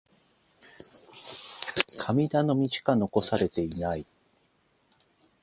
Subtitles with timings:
[1.99, 4.03] 神頼みしか残されていない。